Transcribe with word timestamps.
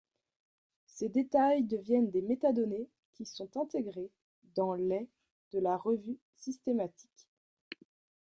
Ces 0.87 1.09
détails 1.09 1.61
deviennent 1.63 2.09
des 2.09 2.23
métadonnées 2.23 2.89
qui 3.13 3.23
sont 3.23 3.55
intégrés 3.55 4.09
dans 4.55 4.73
les 4.73 5.07
de 5.51 5.59
la 5.59 5.77
revue 5.77 6.17
systématique. 6.37 7.29